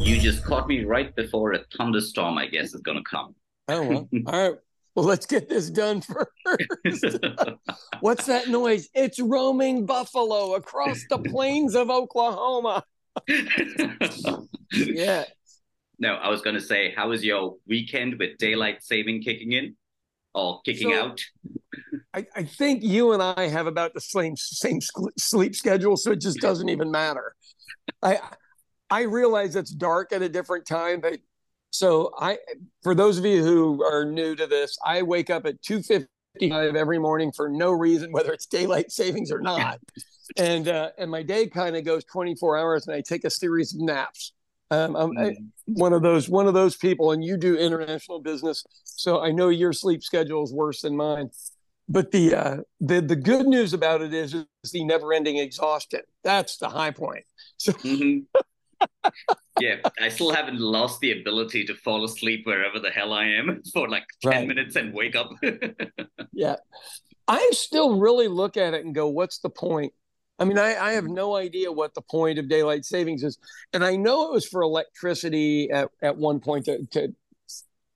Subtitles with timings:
[0.00, 3.34] You just caught me right before a thunderstorm, I guess, is going to come.
[3.68, 4.08] Oh, well.
[4.26, 4.58] All right.
[4.94, 6.30] Well, let's get this done first.
[8.00, 8.88] What's that noise?
[8.94, 12.84] It's roaming buffalo across the plains of Oklahoma.
[14.72, 15.24] yeah.
[15.98, 19.76] No, I was going to say, how was your weekend with daylight saving kicking in
[20.34, 21.20] or kicking So- out?
[22.14, 24.80] I, I think you and I have about the same same
[25.18, 27.34] sleep schedule, so it just doesn't even matter.
[28.02, 28.20] I
[28.92, 31.18] I realize it's dark at a different time, but
[31.70, 32.36] so I
[32.82, 36.08] for those of you who are new to this, I wake up at two fifty
[36.50, 39.78] five every morning for no reason, whether it's daylight savings or not,
[40.36, 43.30] and uh, and my day kind of goes twenty four hours, and I take a
[43.30, 44.34] series of naps.
[44.70, 48.62] Um, I'm I, one of those one of those people, and you do international business,
[48.84, 51.30] so I know your sleep schedule is worse than mine
[51.88, 56.00] but the uh, the the good news about it is, is the never ending exhaustion.
[56.22, 57.24] That's the high point.
[57.58, 58.24] So Mhm.
[59.58, 63.62] Yeah, I still haven't lost the ability to fall asleep wherever the hell I am
[63.72, 64.48] for like 10 Right.
[64.48, 65.30] minutes and wake up.
[66.32, 66.56] yeah,
[67.28, 69.92] I still really look at it and go, "What's the point?"
[70.38, 73.38] I mean, I, I have no idea what the point of daylight savings is,
[73.72, 77.14] and I know it was for electricity at, at one point to, to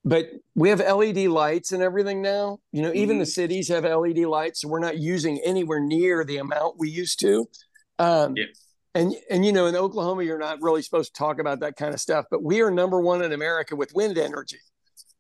[0.05, 2.59] but we have LED lights and everything now.
[2.73, 3.20] You know, even Mhm.
[3.20, 7.19] the cities have LED lights, so we're not using anywhere near the amount we used
[7.20, 7.48] to.
[7.98, 8.45] Um, Yeah.
[8.97, 11.92] And and you know, in Oklahoma, you're not really supposed to talk about that kind
[11.92, 14.58] of stuff, but we are number one in America with wind energy.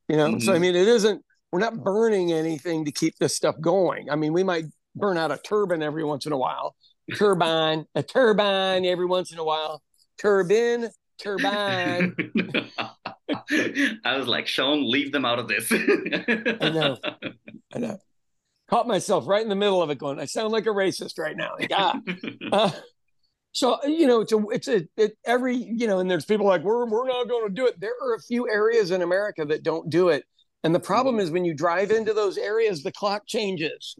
[0.08, 0.60] You know, so I Mhm.
[0.62, 1.22] mean, it isn't.
[1.52, 4.08] We're not burning anything to keep this stuff going.
[4.08, 6.74] I mean, we might burn out a turbine every once in a while,
[7.16, 9.82] turbine, a turbine every once in a while,
[10.16, 10.88] turbine,
[11.18, 12.16] turbine.
[13.28, 15.70] I was like, Sean, leave them out of this.
[16.60, 16.96] I know.
[17.74, 17.98] I know.
[18.70, 21.36] Caught myself right in the middle of it, going, I sound like a racist right
[21.36, 21.52] now.
[21.58, 22.00] Like, ah.
[22.50, 22.70] Uh,
[23.56, 26.60] so you know, it's a, it's a, it, every, you know, and there's people like,
[26.62, 27.80] we're, we're not going to do it.
[27.80, 30.24] There are a few areas in America that don't do it,
[30.62, 33.96] and the problem is when you drive into those areas, the clock changes,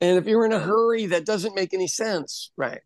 [0.00, 2.82] and if you're in a hurry, that doesn't make any sense, right?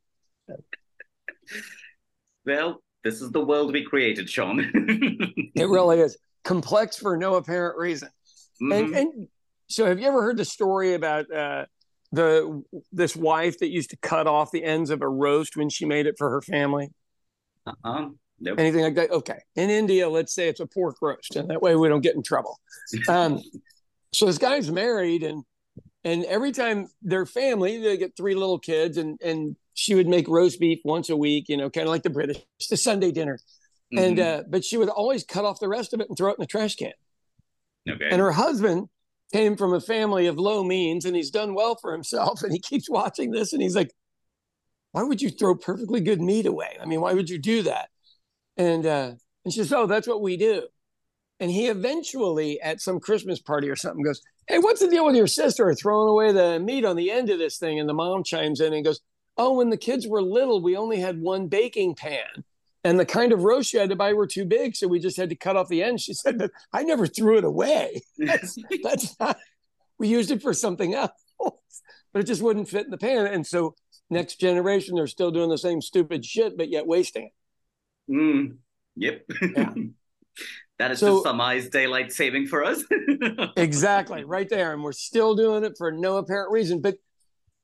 [2.46, 4.72] well, this is the world we created, Sean.
[5.54, 8.08] It really is complex for no apparent reason.
[8.60, 8.96] And, Mhm.
[8.96, 9.28] and
[9.68, 11.66] so, have you ever heard the story about uh,
[12.12, 12.62] the
[12.92, 16.06] this wife that used to cut off the ends of a roast when she made
[16.06, 16.90] it for her family?
[17.66, 18.08] Uh-uh.
[18.38, 18.60] Nope.
[18.60, 19.10] anything like that.
[19.10, 19.38] Okay.
[19.54, 22.22] In India, let's say it's a pork roast, and that way we don't get in
[22.22, 22.60] trouble.
[23.08, 23.40] Um,
[24.12, 25.42] so this guy's married, and
[26.04, 30.28] and every time their family, they get three little kids, and and she would make
[30.28, 32.36] roast beef once a week, you know, kind of like the British,
[32.70, 33.38] a Sunday dinner.
[33.96, 34.40] And Mhm.
[34.40, 36.42] uh, but she would always cut off the rest of it and throw it in
[36.42, 36.92] the trash can.
[37.88, 38.08] okay.
[38.10, 38.88] And her husband
[39.32, 42.58] came from a family of low means, and he's done well for himself, and he
[42.58, 43.92] keeps watching this, and he's like,
[44.92, 46.76] "Why would you throw perfectly good meat away?
[46.80, 47.90] I mean, why would you do that?"
[48.56, 49.12] And uh,
[49.44, 50.66] and she says, "Oh, that's what we do."
[51.38, 55.16] And he eventually, at some Christmas party or something, goes, "Hey, what's the deal with
[55.16, 58.24] your sister throwing away the meat on the end of this thing?" And the mom
[58.24, 59.00] chimes in and goes,
[59.36, 62.44] "Oh, when the kids were little, we only had one baking pan."
[62.86, 65.16] And the kind of roast you had to buy were too big, so we just
[65.16, 66.00] had to cut off the end.
[66.00, 68.00] She said, "But I never threw it away.
[68.16, 69.38] That's, that's not.
[69.98, 71.10] We used it for something else,
[71.40, 73.26] but it just wouldn't fit in the pan.
[73.26, 73.74] And so,
[74.08, 77.24] next generation, they're still doing the same stupid shit, but yet wasting
[78.08, 78.12] it.
[78.12, 78.58] Mm,
[78.94, 79.26] yep.
[79.42, 79.74] Yeah.
[80.78, 82.84] that is So- to summarize daylight saving for us.
[83.56, 86.96] exactly right there and we're still doing it for no apparent reason but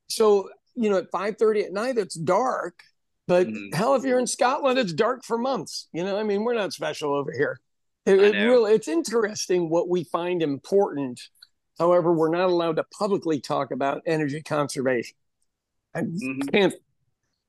[0.07, 2.81] so you know at 5.30 at night it's dark
[3.27, 3.73] but Mhm.
[3.73, 5.87] hell if you're in scotland it's dark for months.
[5.93, 7.59] You know i mean we're not special over here.
[8.05, 11.21] It, it really it's interesting what we find important.
[11.79, 15.15] However we're not allowed to publicly talk about energy conservation.
[15.95, 16.51] I Mhm.
[16.51, 16.73] can't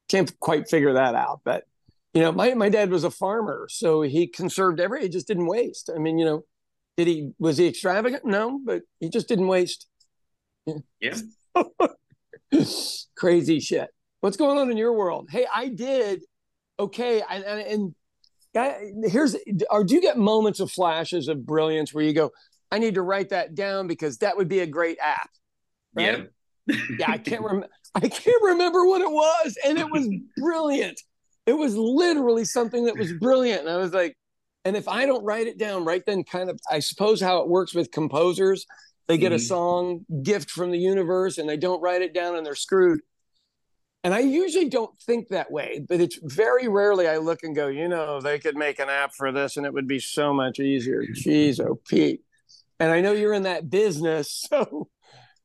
[0.08, 1.64] can't quite figure that out but
[2.12, 5.46] you know my, my dad was a farmer so he conserved every he just didn't
[5.46, 5.90] waste.
[5.94, 6.44] I mean you know
[6.96, 8.24] did he was he extravagant?
[8.24, 9.86] No but he just didn't waste.
[11.00, 11.16] Yeah.
[13.16, 13.90] crazy shit
[14.24, 16.22] what's going on in your world hey i did
[16.78, 17.94] okay I, and, and
[18.56, 19.36] I, here's
[19.70, 22.31] or do you get moments of flashes of brilliance where you go
[22.72, 25.28] i need to write that down because that would be a great app
[25.94, 26.26] right?
[26.66, 26.75] Yeah.
[26.99, 27.69] yeah, I can't remember.
[27.94, 30.08] I can't remember what it was, and it was
[30.38, 31.00] brilliant.
[31.46, 34.16] It was literally something that was brilliant, and I was like,
[34.64, 37.49] and if I don't write it down right then, kind of, I suppose how it
[37.49, 38.64] works with composers,
[39.06, 39.46] they get a Mhm.
[39.46, 43.00] song gift from the universe, and they don't write it down, and they're screwed.
[44.04, 47.68] And I usually don't think that way, but it's very rarely I look and go,
[47.68, 50.60] you know, they could make an app for this, and it would be so much
[50.60, 51.02] easier.
[51.02, 52.22] Jeez, oh Pete.
[52.78, 54.88] And I know you're in that business, so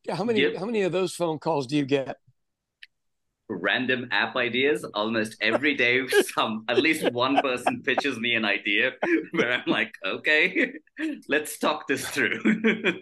[0.09, 0.57] how many Yep.
[0.57, 2.17] how many of those phone calls do you get?
[3.49, 6.07] random app ideas almost every day.
[6.35, 8.91] Some at least one person pitches me an idea
[9.31, 10.71] where I'm like, okay,
[11.27, 12.39] let's talk this through.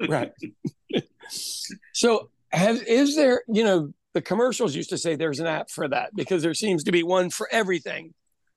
[0.08, 0.32] right.
[1.94, 3.44] so, has is there?
[3.48, 6.84] You know, the commercials used to say there's an app for that because there seems
[6.86, 8.14] to be one for everything.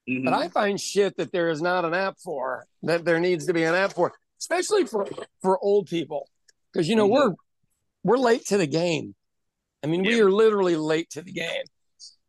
[0.09, 0.25] Mm-hmm.
[0.25, 3.53] But I find shit that there is not an app for that there needs to
[3.53, 5.07] be an app for, especially for
[5.43, 6.29] for old people,
[6.73, 7.31] because you know mm-hmm.
[7.31, 7.35] we're
[8.03, 9.15] we're late to the game.
[9.83, 10.13] I mean, yeah.
[10.13, 11.65] we are literally late to the game.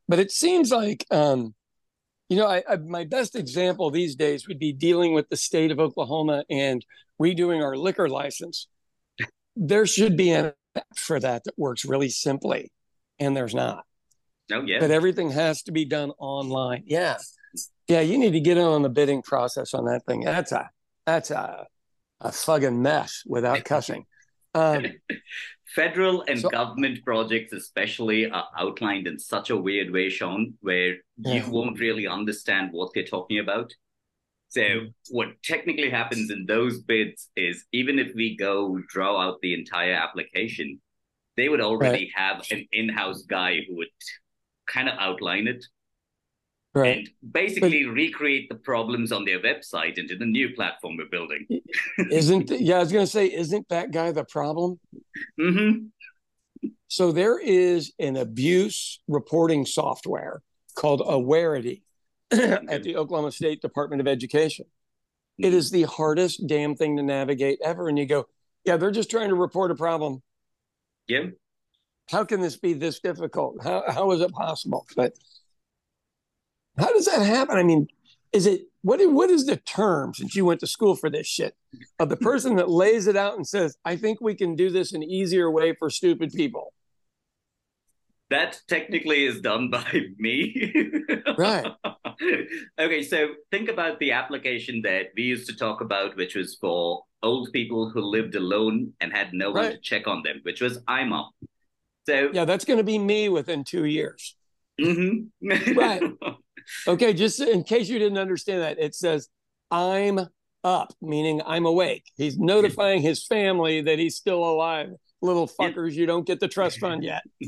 [0.07, 1.53] But it seems like, um,
[2.29, 5.71] you know, I, I, my best example these days would be dealing with the state
[5.71, 6.85] of Oklahoma and
[7.21, 8.67] redoing our liquor license.
[9.55, 12.71] There should be an app for that that works really simply,
[13.21, 13.85] and there's not.
[14.51, 14.79] Oh yeah.
[14.79, 16.83] But everything has to be done online.
[16.85, 17.17] Yeah,
[17.87, 18.01] yeah.
[18.01, 20.21] You need to get in on the bidding process on that thing.
[20.21, 20.69] That's a
[21.05, 21.67] that's a
[22.19, 24.05] a fucking mess without cussing.
[24.53, 24.85] Um,
[25.75, 30.97] Federal and so, government projects, especially, are outlined in such a weird way, Sean, where
[31.17, 31.35] yeah.
[31.35, 33.71] you won't really understand what they're talking about.
[34.49, 34.87] So, mm-hmm.
[35.11, 39.93] what technically happens in those bids is even if we go draw out the entire
[39.93, 40.81] application,
[41.41, 42.35] they would already right.
[42.35, 43.87] have an in house guy who would
[44.67, 45.65] kind of outline it
[46.75, 46.97] right.
[46.99, 51.47] and basically but, recreate the problems on their website into the new platform we're building.
[52.11, 52.77] isn't yeah?
[52.77, 54.79] I was going to say, isn't that guy the problem?
[55.39, 56.67] Mm-hmm.
[56.89, 60.43] So there is an abuse reporting software
[60.75, 61.81] called Awareity
[62.31, 64.65] at the Oklahoma State Department of Education.
[65.39, 67.89] It is the hardest damn thing to navigate ever.
[67.89, 68.27] And you go,
[68.63, 70.21] yeah, they're just trying to report a problem.
[71.11, 71.31] Yeah.
[72.09, 73.61] How can this be this difficult?
[73.61, 74.85] How, how is it possible?
[74.95, 75.13] But
[76.77, 77.57] how does that happen?
[77.57, 77.87] I mean,
[78.31, 81.53] is it what what is the term since you went to school for this shit
[81.99, 84.93] of the person that lays it out and says, "I think we can do this
[84.93, 86.73] an easier way for stupid people."
[88.29, 90.71] That technically is done by me.
[91.37, 91.73] right.
[92.79, 97.03] okay, so think about the application that we used to talk about, which was for
[97.23, 99.63] old people who lived alone and had no right.
[99.63, 101.29] one to check on them, which was iMom.
[102.07, 104.35] So yeah, that's going to be me within two years.
[104.79, 105.77] Mm-hmm.
[105.77, 106.03] right.
[106.87, 109.27] Okay, just in case you didn't understand that, it says,
[109.71, 110.19] I'm
[110.63, 112.03] up, meaning I'm awake.
[112.15, 114.91] He's notifying his family that he's still alive.
[115.21, 117.23] Little fuckers, you don't get the trust fund yet.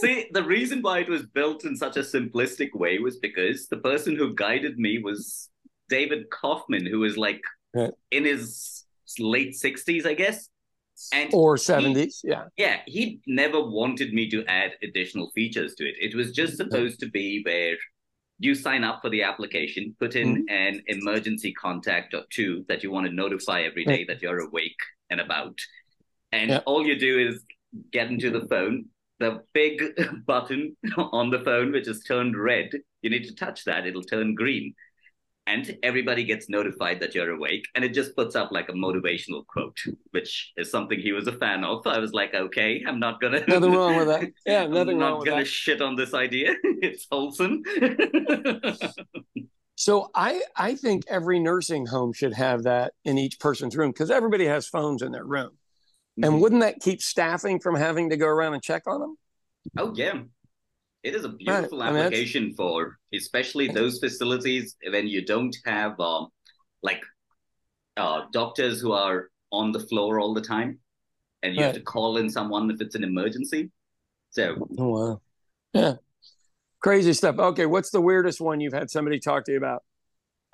[0.00, 3.78] See, the reason why it was built in such a simplistic way was because the
[3.78, 5.50] person who guided me was
[5.88, 7.40] David Kaufman, who was like
[7.74, 7.92] right.
[8.10, 8.84] in his
[9.18, 10.48] late 60s, I guess.
[11.12, 12.44] And or 70s, he, yeah.
[12.56, 15.96] Yeah, he never wanted me to add additional features to it.
[16.00, 17.76] It was just supposed to be where
[18.38, 20.54] you sign up for the application, put in mm-hmm.
[20.54, 24.76] an emergency contact or two that you want to notify every day that you're awake
[25.10, 25.58] and about.
[26.32, 26.60] And yeah.
[26.64, 27.42] all you do is
[27.90, 28.86] get into the phone,
[29.18, 29.82] the big
[30.26, 32.70] button on the phone, which is turned red,
[33.02, 34.74] you need to touch that, it'll turn green
[35.46, 39.44] and everybody gets notified that you're awake and it just puts up like a motivational
[39.46, 39.76] quote
[40.12, 41.86] which is something he was a fan of.
[41.86, 44.30] I was like okay i'm not gonna nothing wrong with that.
[44.46, 45.46] Yeah nothing I'm wrong with gonna that.
[45.46, 46.54] shit on this idea.
[46.64, 47.62] It's wholesome.
[49.76, 54.10] So i i think every nursing home should have that in each person's room because
[54.10, 55.50] everybody has phones in their room.
[55.50, 56.24] Mm-hmm.
[56.24, 59.16] and wouldn't that keep staffing from having to go around and check on them?
[59.76, 60.20] Oh yeah
[61.04, 61.94] it is a beautiful right.
[61.94, 66.28] application I mean, for especially those facilities when you don't have um,
[66.82, 67.02] like
[67.98, 70.78] uh, doctors who are on the floor all the time
[71.42, 71.66] and you right.
[71.66, 73.70] have to call in someone if it's an emergency.
[74.30, 75.20] So, oh, wow.
[75.74, 75.94] Yeah.
[76.80, 77.38] Crazy stuff.
[77.38, 77.66] Okay.
[77.66, 79.82] What's the weirdest one you've had somebody talk to you about?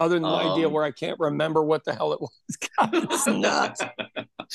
[0.01, 2.31] Other than the um, idea where I can't remember what the hell it was.
[2.79, 3.83] God, it's nuts.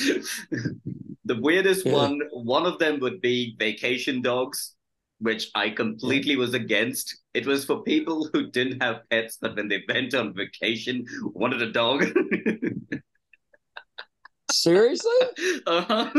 [1.25, 1.93] the weirdest yeah.
[1.93, 4.74] one, one of them would be vacation dogs
[5.19, 7.21] which I completely was against.
[7.33, 11.61] It was for people who didn't have pets, but when they went on vacation, wanted
[11.61, 12.05] a dog.
[14.51, 15.11] Seriously?
[15.65, 16.09] Uh-huh.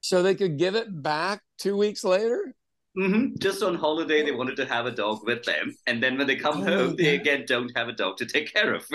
[0.00, 2.54] so they could give it back two weeks later?
[2.98, 3.34] Mm-hmm.
[3.38, 6.36] Just on holiday, they wanted to have a dog with them, and then when they
[6.36, 8.86] come oh, home, they again don't have a dog to take care of.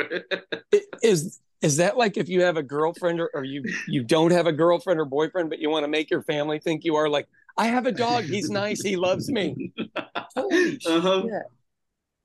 [1.04, 4.48] is is that like if you have a girlfriend or, or you you don't have
[4.48, 7.28] a girlfriend or boyfriend, but you want to make your family think you are like
[7.58, 8.26] I have a dog.
[8.26, 8.82] He's nice.
[8.82, 9.72] He loves me.
[10.36, 11.22] Holy uh-huh.
[11.24, 11.44] shit.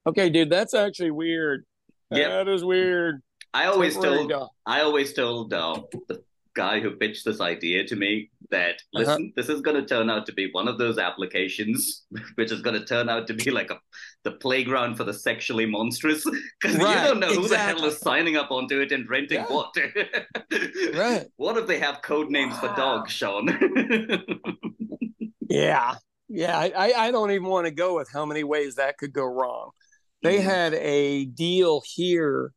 [0.07, 1.65] Okay, dude, that's actually weird.
[2.11, 2.31] Yep.
[2.31, 3.23] That is weird.
[3.53, 4.51] I always told dog.
[4.65, 6.23] I always told uh, the
[6.55, 8.99] guy who pitched this idea to me that uh-huh.
[9.01, 9.33] listen, uh-huh.
[9.37, 12.79] this is going to turn out to be one of those applications which is going
[12.79, 13.79] to turn out to be like a
[14.25, 16.25] the playground for the sexually monstrous
[16.61, 17.43] because right, you don't know exactly.
[17.43, 19.47] who the hell is signing up onto it and renting yeah.
[19.47, 19.75] what.
[20.95, 21.27] right.
[21.37, 22.61] What if they have code names wow.
[22.61, 23.47] for dogs, Sean?
[25.49, 25.95] Yeah.
[26.29, 29.25] yeah, I, I don't even want to go with how many ways that could go
[29.25, 29.71] wrong.
[30.23, 32.53] They had a deal here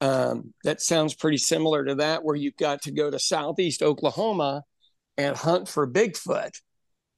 [0.00, 4.64] um, that sounds pretty similar to that, where you've got to go to Southeast Oklahoma
[5.16, 6.50] and hunt for Bigfoot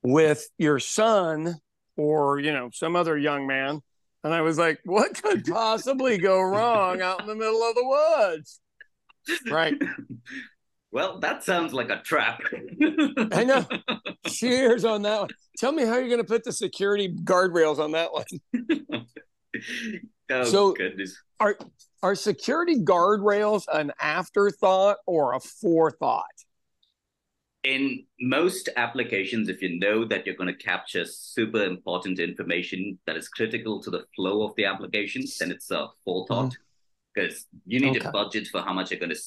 [0.03, 1.55] with your son
[1.97, 3.81] or you know some other young man.
[4.23, 7.85] And I was like, what could possibly go wrong out in the middle of the
[7.87, 8.61] woods?
[9.51, 9.75] Right.
[10.95, 12.41] Well, that sounds like a trap.
[13.33, 13.67] I know.
[14.29, 15.31] Cheers on that one.
[15.59, 19.07] Tell me how you're going to put the security guardrails on that one.
[20.31, 21.21] oh So- goodness.
[21.41, 21.59] Are
[22.05, 26.25] are security guardrails an afterthought or a forethought?
[27.65, 33.17] In most applications, if you know that you're going to capture super important information that
[33.17, 36.63] is critical to the flow of the application, then it's a forethought mm-hmm.
[37.15, 38.01] because you need Okay.
[38.07, 39.19] to budget for how much you're going to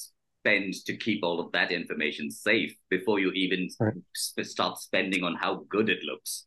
[0.47, 3.93] spend to keep all of that information safe before you even Right.
[4.15, 6.45] sp- start spending on how good it looks.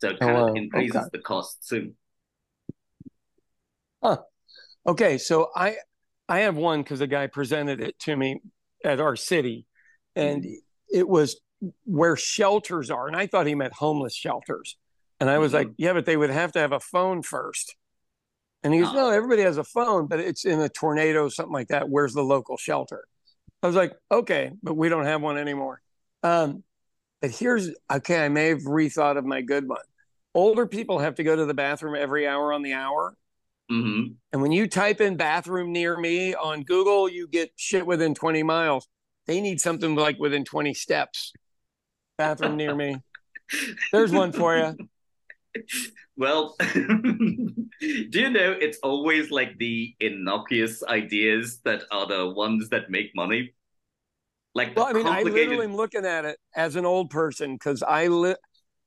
[0.00, 0.48] So it Oh, kind wow.
[0.48, 1.08] of increases Okay.
[1.12, 1.96] the cost soon.
[4.86, 5.76] Okay, so I
[6.30, 8.40] I have one because the guy presented it to me
[8.84, 9.66] at our city,
[10.14, 10.46] and
[10.90, 11.40] it was
[11.84, 14.76] where shelters are, and I thought he meant homeless shelters,
[15.20, 15.54] and I was Mhm.
[15.54, 17.76] like, yeah, but they would have to have a phone first.
[18.62, 18.94] And he goes, Ah.
[18.94, 21.88] no, everybody has a phone, but it's in a tornado, something like that.
[21.88, 23.06] Where's the local shelter?
[23.62, 25.80] I was like, okay, but we don't have one anymore.
[26.22, 26.62] Um,
[27.20, 29.80] but here's okay, I may have rethought of my good one.
[30.34, 33.16] Older people have to go to the bathroom every hour on the hour.
[33.68, 38.14] hmm And when you type in bathroom near me on Google, you get shit within
[38.14, 38.88] 20 miles.
[39.26, 41.32] They need something like within 20 steps.
[42.16, 42.96] Bathroom near me.
[43.92, 44.76] There's one for you.
[46.16, 52.90] Well, do you know it's always like the innocuous ideas that are the ones that
[52.90, 53.54] make money?
[54.54, 57.82] Like Well, I mean, I literally am looking at it as an old person because
[57.82, 58.34] I li-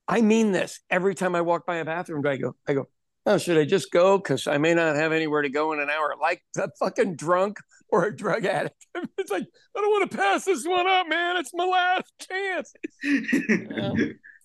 [0.08, 2.26] I mean this every time I walk by a bathroom.
[2.26, 2.88] I go, I go,
[3.26, 4.18] oh, should I just go?
[4.18, 7.58] Because I may not have anywhere to go in an hour, like a fucking drunk
[7.90, 8.88] or a drug addict.
[9.18, 9.46] it's like
[9.78, 11.38] I don't want to pass this one up, man.
[11.38, 12.74] It's my last chance.
[13.04, 13.94] Yeah.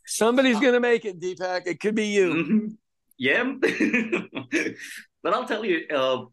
[0.06, 1.66] Somebody's gonna make it, Deepak.
[1.66, 2.34] It could be you.
[2.34, 2.76] Mhm.
[3.18, 3.54] Yeah.
[5.22, 6.24] but I'll tell you, uh,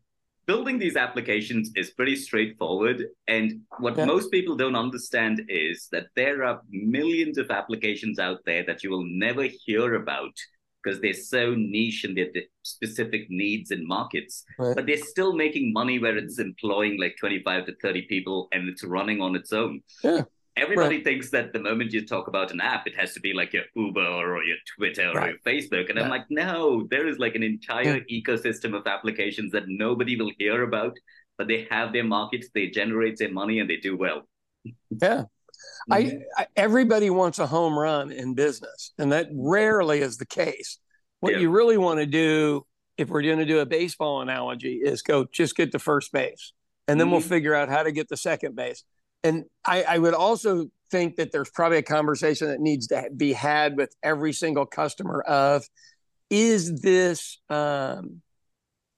[0.46, 3.06] building these applications is pretty straightforward.
[3.28, 4.06] And what Yeah.
[4.06, 8.90] most people don't understand is that there are millions of applications out there that you
[8.92, 10.34] will never hear about
[10.84, 12.28] because they're so niche in their
[12.64, 14.44] specific needs and markets.
[14.60, 14.76] Right.
[14.76, 18.84] But they're still making money where it's employing like 25 to 30 people and it's
[18.84, 19.82] running on its own.
[20.04, 20.24] Yeah.
[20.56, 23.54] Everybody thinks that the moment you talk about an app, it has to be like
[23.54, 25.90] your Uber or your Twitter or your Facebook.
[25.90, 30.32] And I'm like, no, there is like an entire ecosystem of applications that nobody will
[30.38, 30.96] hear about,
[31.40, 34.28] but they have their markets, they generate their money, and they do well.
[35.02, 35.24] Yeah.
[35.90, 40.78] I, I everybody wants a home run in business, and that rarely is the case.
[41.20, 41.40] What Yeah.
[41.40, 42.66] you really want to do,
[42.98, 46.54] if we're going to do a baseball analogy, is go just get to first base,
[46.88, 47.30] and then we'll Mhm.
[47.30, 48.84] figure out how to get to second base.
[49.24, 53.34] And I, I would also think that there's probably a conversation that needs to be
[53.34, 55.64] had with every single customer of,
[56.30, 58.22] is this um,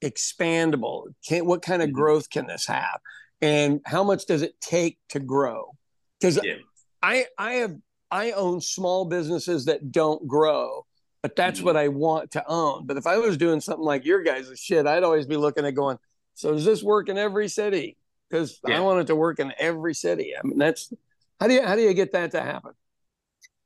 [0.03, 1.13] expandable?
[1.27, 1.93] Can, what kind of Mhm.
[1.93, 2.99] growth can this have?
[3.41, 5.75] And how much does it take to grow?
[6.19, 6.55] Because Yeah.
[7.03, 7.75] I I have
[8.11, 10.85] I own small businesses that don't grow,
[11.21, 11.63] but that's Mhm.
[11.63, 12.85] what I want to own.
[12.85, 15.75] But if I was doing something like your guys' shit, I'd always be looking at
[15.75, 15.97] going,
[16.33, 17.97] so does this work in every city?
[18.29, 18.79] Because I Yeah.
[18.81, 20.33] want it to work in every city.
[20.37, 20.91] I mean, that's
[21.39, 22.71] how do you how do you get that to happen?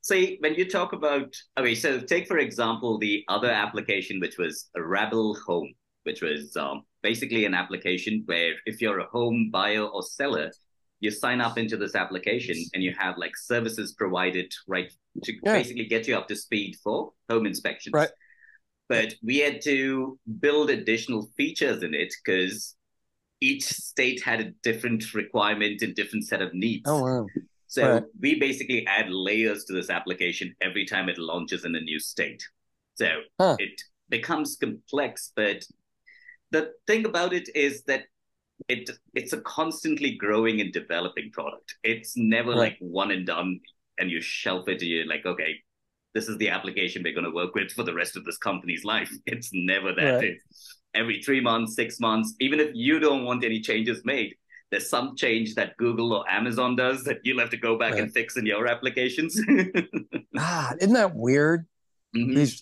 [0.01, 4.69] See, when you talk about, okay, so take for example the other application, which was
[4.75, 5.73] a Rabble Home,
[6.03, 10.51] which was um, basically an application where if you're a home buyer or seller,
[10.99, 14.91] you sign up into this application and you have like services provided, right,
[15.23, 15.53] to Yeah.
[15.53, 17.93] basically get you up to speed for home inspections.
[17.93, 18.09] Right.
[18.87, 22.75] But we had to build additional features in it because
[23.41, 26.89] each state had a different requirement and different set of needs.
[26.89, 27.27] Oh wow.
[27.67, 28.03] So Right.
[28.19, 32.43] we basically add layers to this application every time it launches in a new state.
[32.95, 33.55] So Huh.
[33.59, 35.63] it becomes complex, but
[36.51, 38.05] the thing about it is that
[38.67, 41.75] it it's a constantly growing and developing product.
[41.83, 42.57] It's never Right.
[42.57, 43.59] like one and done
[43.97, 45.55] and you shelf it and you're like, okay,
[46.13, 48.83] this is the application we're going to work with for the rest of this company's
[48.83, 49.11] life.
[49.27, 50.15] It's never that.
[50.15, 50.23] Right.
[50.23, 54.35] It's every three months, six months, even if you don't want any changes made,
[54.71, 58.03] there's some change that Google or Amazon does that you'll have to go back Right.
[58.03, 59.39] and fix in your applications.
[60.37, 61.65] Ah, isn't that weird?
[62.15, 62.61] Mhm.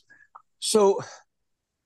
[0.60, 1.02] So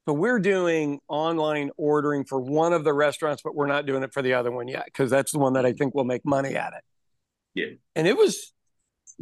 [0.07, 4.13] so we're doing online ordering for one of the restaurants, but we're not doing it
[4.13, 6.55] for the other one yet because that's the one that I think will make money
[6.55, 6.83] at it.
[7.55, 7.75] Yeah.
[7.95, 8.53] And it was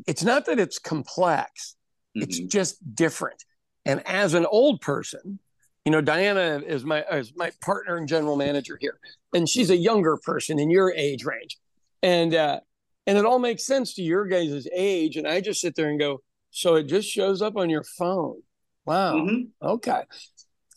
[0.05, 1.75] it's not that it's complex,
[2.13, 2.49] it's Mhm.
[2.51, 3.43] just different.
[3.85, 5.39] And as an old person,
[5.85, 8.99] you know, Diana is my is my partner and general manager here,
[9.33, 11.57] and she's a younger person in your age range,
[12.03, 12.59] and uh,
[13.07, 15.17] and it all makes sense to your guys' age.
[15.17, 16.21] And I just sit there and go,
[16.51, 18.41] so it just shows up on your phone.
[18.85, 19.15] Wow.
[19.15, 19.67] Mm-hmm.
[19.67, 20.03] Okay.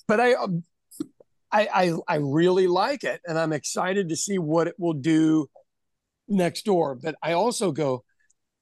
[0.08, 0.64] But I, um,
[1.50, 5.48] I, I, I really like it, and I'm excited to see what it will do
[6.28, 6.94] next door.
[6.94, 8.04] But I also go,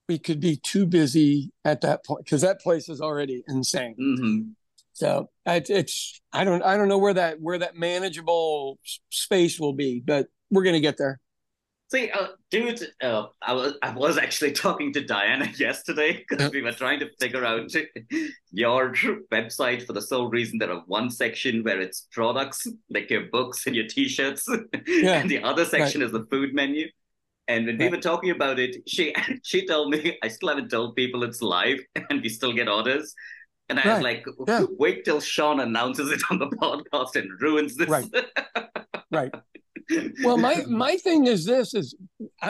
[0.08, 3.94] we could be too busy at that point because that place is already insane.
[4.00, 4.50] Mm-hmm.
[4.92, 8.78] So it, it's I don't I don't know where that where that manageable
[9.10, 11.20] space will be, but we're gonna get there.
[11.90, 16.62] See, uh, dude, uh, I was I was actually talking to Diana yesterday because we
[16.62, 17.72] were trying to figure out
[18.52, 18.92] your
[19.32, 23.66] website for the sole reason there are one section where it's products like your books
[23.66, 24.46] and your T-shirts,
[24.86, 25.20] yeah.
[25.20, 26.06] and the other section right.
[26.06, 26.86] is the food menu.
[27.48, 27.90] And when right.
[27.90, 31.42] we were talking about it, she she told me I still haven't told people it's
[31.42, 33.12] live, and we still get orders.
[33.70, 33.94] And I right.
[33.94, 34.64] was like, yeah.
[34.78, 37.88] wait till Sean announces it on the podcast and ruins this.
[37.88, 38.04] Right.
[39.10, 39.32] right
[40.24, 41.94] well, my my thing is this: is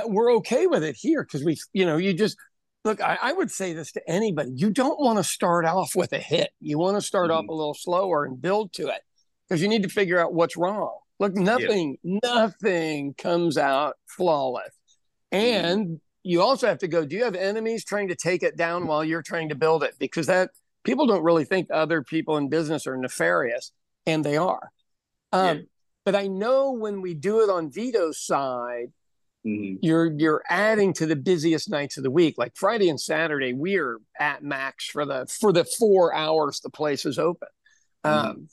[0.07, 2.37] we're okay with it here because we, you know, you just
[2.85, 3.01] look.
[3.01, 6.19] I, I, would say this to anybody: you don't want to start off with a
[6.19, 6.51] hit.
[6.61, 7.39] You want to start mm-hmm.
[7.39, 9.01] off a little slower and build to it
[9.49, 10.99] because you need to figure out what's wrong.
[11.19, 12.19] Look, nothing, yeah.
[12.23, 14.75] nothing comes out flawless,
[15.33, 15.45] mm-hmm.
[15.45, 15.95] and mm-hmm.
[16.25, 17.05] you also have to go.
[17.05, 19.95] Do you have enemies trying to take it down while you're trying to build it?
[19.99, 20.51] Because that
[20.85, 23.73] people don't really think other people in business are nefarious,
[24.07, 24.71] and they are.
[25.33, 25.63] Um, yeah.
[26.05, 28.93] But I know when we do it on Vito's side,
[29.47, 29.77] mm-hmm.
[29.83, 32.37] you're you're adding to the busiest nights of the week.
[32.39, 37.05] Like Friday and Saturday, we're at max for the for the four hours the place
[37.05, 37.49] is open.
[38.05, 38.31] Mm-hmm.
[38.31, 38.49] Um,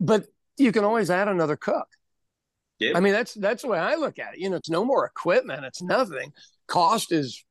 [0.00, 1.88] but you can always add another cook.
[2.94, 4.40] I mean, that's that's the way I look at it.
[4.40, 6.32] You know, it's no more equipment, it's nothing.
[6.66, 7.42] Cost is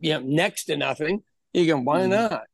[0.00, 1.22] you know next to nothing.
[1.52, 2.10] You can why mm-hmm.
[2.10, 2.44] not?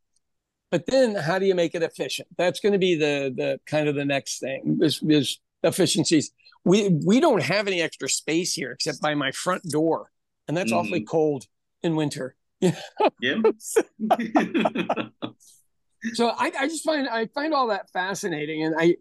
[0.71, 2.29] But then how do you make it efficient?
[2.37, 6.31] That's going to be the the kind of the next thing is is efficiencies.
[6.65, 10.11] We we don't have any extra space here except by my front door,
[10.47, 10.77] and that's mm.
[10.77, 11.47] awfully cold
[11.83, 12.37] in winter.
[12.61, 12.73] yeah.
[16.15, 18.97] so I, I just find I find all that fascinating, and I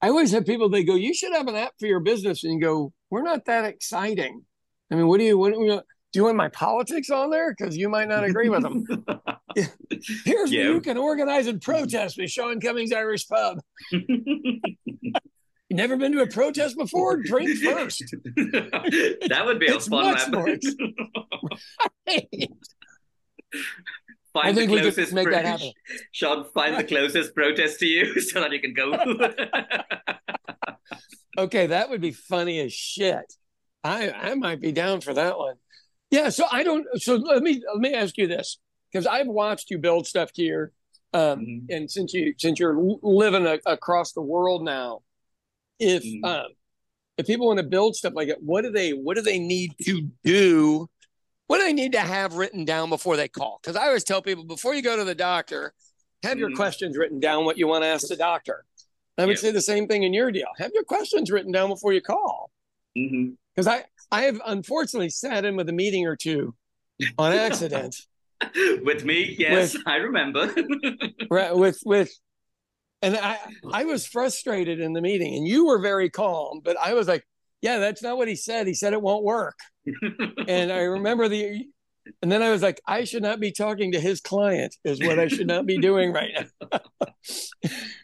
[0.00, 2.54] I always have people they go, "You should have an app for your business," and
[2.54, 4.44] you go, "We're not that exciting."
[4.90, 5.80] I mean, what do you what do you,
[6.12, 7.54] do you want my politics on there?
[7.56, 8.84] Because you might not agree with them.
[10.24, 10.64] Here's yeah.
[10.64, 13.58] where you can organize and protest with Sean Cummings Irish Pub.
[15.70, 17.16] Never been to a protest before?
[17.22, 18.04] Drink first.
[18.36, 20.60] that would be a fun one.
[24.32, 25.72] Find I think the closest we make pro- that happen.
[26.10, 28.92] Sean, find the closest protest to you so that you can go.
[31.38, 33.32] okay, that would be funny as shit.
[33.84, 35.56] I I might be down for that one.
[36.10, 36.86] Yeah, so I don't.
[37.00, 38.58] So let me let me ask you this
[38.92, 40.72] because I've watched you build stuff here,
[41.14, 41.66] um, mm-hmm.
[41.70, 45.00] and since you since you're living a, across the world now,
[45.78, 46.24] if mm.
[46.24, 46.50] um,
[47.18, 49.74] if people want to build stuff like it, what do they what do they need
[49.84, 50.88] to do?
[51.46, 53.60] What do they need to have written down before they call?
[53.62, 55.74] Because I always tell people before you go to the doctor,
[56.22, 56.40] have mm.
[56.40, 56.56] your mm-hmm.
[56.56, 57.44] questions written down.
[57.44, 58.64] What you want to ask the doctor.
[59.18, 60.46] I would say the same thing in your deal.
[60.56, 62.50] Have your questions written down before you call.
[62.94, 63.68] Because mm-hmm.
[63.68, 66.54] I I have unfortunately sat in with a meeting or two
[67.18, 67.96] on accident.
[68.82, 70.54] with me, yes, with, I remember.
[71.30, 72.10] right, with with
[73.02, 73.38] and I,
[73.72, 77.26] I was frustrated in the meeting, and you were very calm, but I was like,
[77.60, 78.66] yeah, that's not what he said.
[78.66, 79.58] He said it won't work.
[80.46, 81.66] and I remember the,
[82.22, 85.18] and then I was like, I should not be talking to his client, is what
[85.18, 86.30] I should not be doing right
[86.70, 86.78] now.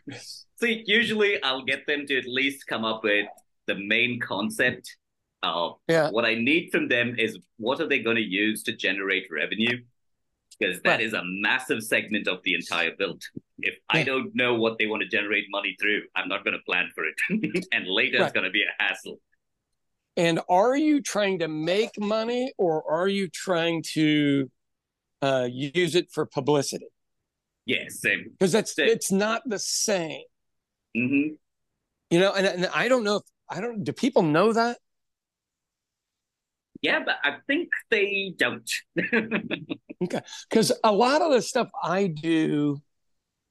[0.60, 3.26] See, usually I'll get them to at least come up with
[3.68, 4.96] the main concept.
[5.44, 6.10] Uh, yeah.
[6.10, 9.78] What I need from them is what are they going to use to generate revenue?
[10.58, 11.00] Because that right.
[11.00, 13.22] is a massive segment of the entire build.
[13.60, 14.00] If yeah.
[14.00, 16.90] I don't know what they want to generate money through, I'm not going to plan
[16.94, 17.66] for it.
[17.72, 18.24] and later right.
[18.24, 19.20] it's going to be a hassle.
[20.16, 24.50] And are you trying to make money or are you trying to
[25.22, 26.88] uh, use it for publicity?
[27.66, 28.24] Yes, yeah, same.
[28.32, 28.88] Because that's same.
[28.88, 30.22] it's not the same.
[30.96, 31.34] Mm-hmm.
[32.10, 33.84] You know, and, and I don't know if I don't.
[33.84, 34.78] Do people know that?
[36.80, 38.68] Yeah, but I think they don't.
[40.02, 40.20] okay.
[40.48, 42.80] Because a lot of the stuff I do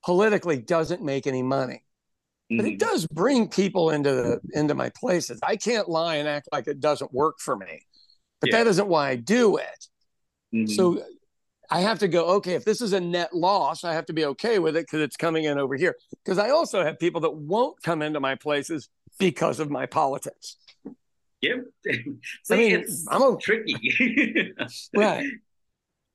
[0.04, 1.84] politically doesn't make any money.
[2.50, 2.68] But mm-hmm.
[2.68, 5.40] it does bring people into the into my places.
[5.44, 7.82] I can't lie and act like it doesn't work for me.
[8.40, 8.58] But yeah.
[8.58, 9.88] that isn't why I do it.
[10.54, 10.68] Mm-hmm.
[10.68, 11.04] So
[11.70, 14.26] I have to go, okay, if this is a net loss, I have to be
[14.26, 15.96] okay with it because it's coming in over here.
[16.24, 18.88] Because I also have people that won't come into my places
[19.20, 20.56] because of my politics.
[21.42, 21.56] Yeah.
[21.86, 24.54] See, I mean, it's I'm a, tricky.
[24.96, 25.26] right.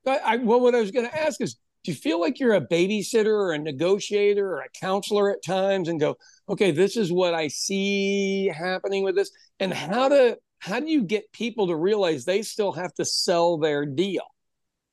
[0.05, 2.55] But I, well, what I was going to ask is, do you feel like you're
[2.55, 6.17] a babysitter or a negotiator or a counselor at times and go,
[6.49, 11.03] okay, this is what I see happening with this, and how to how do you
[11.03, 14.23] get people to realize they still have to sell their deal?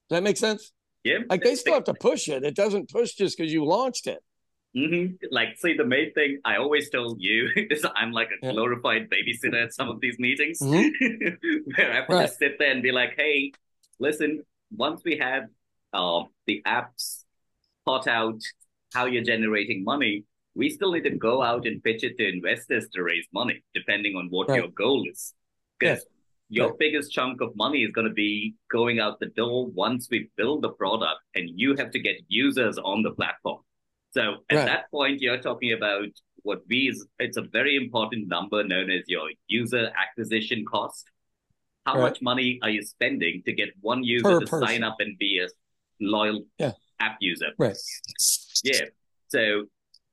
[0.10, 0.72] Does that make sense?
[1.04, 1.20] Yeah.
[1.30, 2.44] Like they still have to push it.
[2.44, 4.20] It doesn't push just because you launched it.
[4.76, 5.16] Mm-hmm.
[5.32, 9.18] Like, see, the main thing I always tell you is I'm like a glorified yeah.
[9.18, 11.62] babysitter at some of these meetings mm-hmm.
[11.78, 12.30] where I have to right.
[12.30, 13.52] sit there and be like, hey,
[14.00, 15.44] listen, once we have
[15.94, 17.24] uh, the apps
[17.86, 18.40] thought out
[18.94, 22.88] how you're generating money, we still need to go out and pitch it to investors
[22.94, 24.62] to raise money, depending on what right.
[24.62, 25.34] your goal is.
[25.80, 26.06] Because
[26.50, 26.64] yeah.
[26.64, 30.30] your biggest chunk of money is going to be going out the door once we
[30.36, 33.62] build the product and you have to get users on the platform.
[34.12, 34.66] So at right.
[34.66, 36.08] that point, you're talking about
[36.44, 41.06] what we is it's a very important number known as your user acquisition cost.
[41.90, 42.10] How right.
[42.10, 44.68] much money are you spending to get one user per to person.
[44.68, 45.48] sign up and be a
[46.00, 46.74] loyal yeah.
[47.00, 47.48] app user?
[47.58, 47.76] Right.
[48.64, 48.82] Yeah.
[49.30, 49.66] So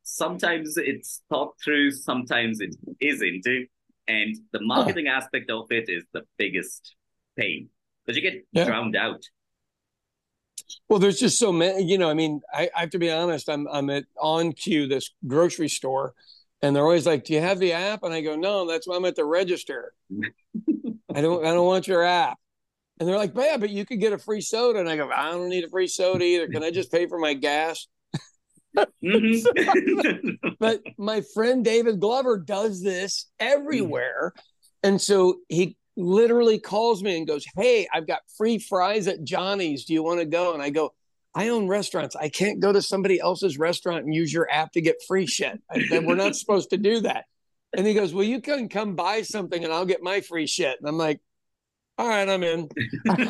[0.03, 3.47] sometimes it's thought through, sometimes it isn't.
[4.09, 5.13] And the marketing oh.
[5.13, 6.95] aspect of it is the biggest
[7.37, 7.69] pain
[8.07, 8.65] because you get yeah.
[8.65, 9.23] drowned out.
[10.89, 13.51] Well, there's just so many, you know, I mean, I, I have to be honest,
[13.51, 16.15] I'm I'm at OnCue, this grocery store,
[16.63, 18.03] and they're always like, Do you have the app?
[18.03, 19.93] And I go, No, that's why I'm at the register.
[21.15, 22.39] I don't I don't want your app.
[22.99, 24.81] And they're like, Yeah, but you could get a free soda.
[24.81, 26.49] And I go, I don't need a free soda either.
[26.49, 27.87] Can I just pay for my gas?
[28.77, 30.51] Mm-hmm.
[30.61, 34.33] but my friend David Glover does this everywhere.
[34.83, 39.85] And so he literally calls me and goes, Hey, I've got free fries at Johnny's.
[39.85, 40.55] Do you want to go?
[40.55, 40.93] And I go,
[41.35, 42.17] I own restaurants.
[42.17, 45.61] I can't go to somebody else's restaurant and use your app to get free shit.
[45.71, 47.27] I, we're not supposed to do that.
[47.77, 50.79] And he goes, Well, you can come buy something and I'll get my free shit.
[50.81, 51.21] And I'm like,
[51.99, 52.69] All right, I'm in.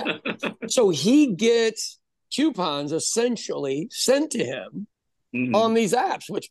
[0.69, 1.99] so he gets
[2.33, 4.87] coupons essentially sent to him
[5.35, 5.55] mm-hmm.
[5.55, 6.49] on these apps, which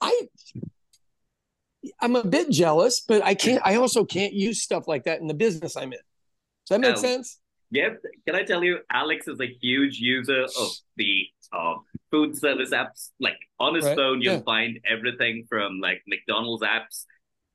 [0.00, 0.26] I
[2.00, 3.62] I'm a bit jealous, but I can't.
[3.64, 6.00] I also can't use stuff like that in the business I'm in.
[6.66, 7.38] Does that make um, sense?
[7.70, 8.02] Yep.
[8.26, 11.74] Can I tell you, Alex is a huge user of the uh,
[12.10, 13.10] food service apps.
[13.20, 13.96] Like on his right.
[13.96, 14.40] phone, you'll yeah.
[14.40, 17.04] find everything from like McDonald's apps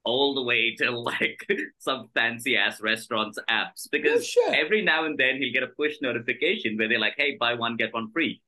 [0.04, 1.46] all the way to like
[1.80, 3.88] some fancy ass restaurants apps.
[3.92, 7.38] Because oh, every now and then he'll get a push notification where they're like, "Hey,
[7.40, 8.42] buy one get one free,"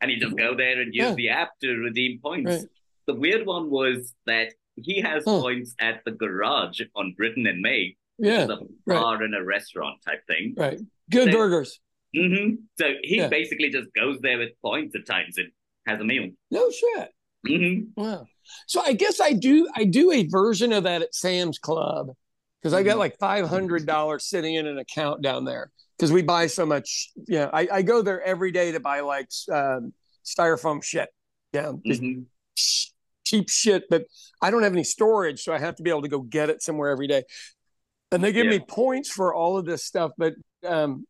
[0.00, 1.14] and he just go there and use yeah.
[1.14, 2.50] the app to redeem points.
[2.50, 2.64] Right.
[3.06, 7.96] The weird one was that he has points at the garage on Britton and May.
[8.18, 8.56] Yeah, a
[8.86, 9.22] bar right.
[9.22, 10.54] and a restaurant type thing.
[10.56, 10.80] Right.
[11.10, 11.80] Good so, burgers.
[12.14, 12.54] Mm-hmm.
[12.78, 13.28] So he yeah.
[13.28, 15.50] basically just goes there with points at times and
[15.86, 16.30] has a meal.
[16.50, 17.10] No shit.
[17.48, 18.00] Mm-hmm.
[18.00, 18.26] Wow.
[18.66, 22.10] So I guess I do I do a version of that at Sam's Club
[22.60, 23.00] because I got mm-hmm.
[23.00, 27.10] like five hundred dollars sitting in an account down there because we buy so much.
[27.16, 29.92] Yeah, you know, I, I go there every day to buy like um,
[30.24, 31.08] styrofoam shit.
[31.52, 32.22] Yeah, mm-hmm
[33.26, 34.04] cheap shit, but
[34.40, 36.62] I don't have any storage, so I have to be able to go get it
[36.62, 37.24] somewhere every day.
[38.12, 38.52] And they give yeah.
[38.52, 41.06] me points for all of this stuff, but um,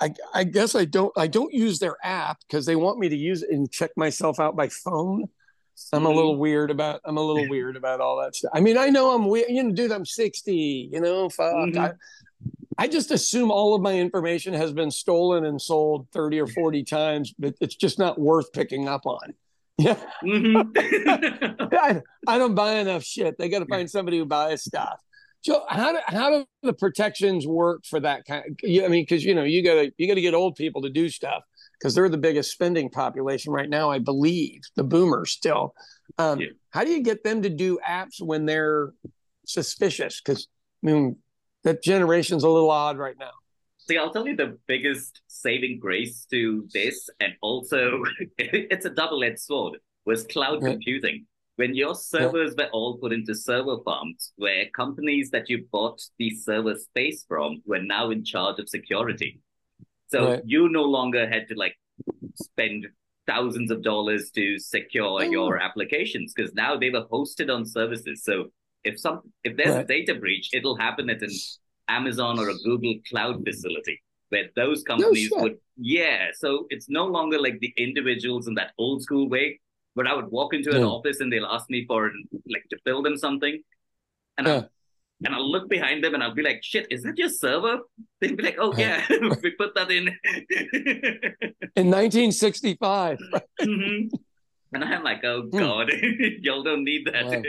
[0.00, 3.16] I, I guess I don't I don't use their app because they want me to
[3.16, 5.24] use it and check myself out by phone.
[5.92, 6.16] I'm a mm-hmm.
[6.16, 8.52] little weird about I'm a little weird about all that stuff.
[8.54, 11.52] I mean, I know I'm weird, you know, dude, I'm 60, you know, fuck.
[11.54, 11.78] Mm-hmm.
[11.78, 11.92] I,
[12.78, 16.84] I just assume all of my information has been stolen and sold 30 or 40
[16.84, 19.34] times, but it's just not worth picking up on.
[19.78, 19.96] Yeah.
[20.22, 20.72] Mm-hmm.
[21.72, 23.38] I, I, don't buy enough shit.
[23.38, 25.00] They got to find somebody who buys stuff.
[25.42, 28.44] So how do how do the protections work for that kind?
[28.46, 31.08] Of, I mean, because you know you gotta you gotta get old people to do
[31.08, 31.42] stuff
[31.78, 34.60] because they're the biggest spending population right now, I believe.
[34.76, 35.74] The boomers still.
[36.18, 36.48] Um, yeah.
[36.70, 38.92] How do you get them to do apps when they're
[39.46, 40.20] suspicious?
[40.20, 40.46] Because
[40.84, 41.16] I mean,
[41.64, 43.30] that generation's a little odd right now.
[43.78, 48.02] See, I'll tell you the biggest saving grace to this, and also
[48.38, 50.72] it's a double edged sword, was cloud right.
[50.72, 51.26] computing.
[51.60, 52.64] When your servers yeah.
[52.64, 57.60] were all put into server farms, where companies that you bought the server space from
[57.66, 59.42] were now in charge of security.
[60.06, 60.42] So right.
[60.46, 61.76] you no longer had to like
[62.34, 62.86] spend
[63.26, 65.30] thousands of dollars to secure oh.
[65.30, 68.24] your applications because now they were hosted on services.
[68.24, 69.84] So if some if there's right.
[69.84, 71.34] a data breach, it'll happen at an
[71.88, 76.28] Amazon or a Google cloud facility where those companies no would, yeah.
[76.32, 79.60] So it's no longer like the individuals in that old school way
[79.94, 80.86] where I would walk into an yeah.
[80.86, 82.10] office and they'll ask me for
[82.48, 83.62] like to build them something.
[84.38, 84.52] And yeah.
[84.52, 84.70] I'll,
[85.24, 87.80] and I'll look behind them and I'll be like, shit, is that your server?
[88.20, 89.04] They'd be like, oh, yeah,
[89.42, 90.08] we put that in.
[91.76, 93.18] in 1965.
[93.60, 94.16] mm-hmm.
[94.72, 95.58] And I'm like, oh hmm.
[95.58, 95.90] God,
[96.40, 97.26] y'all don't need that.
[97.26, 97.42] Wow.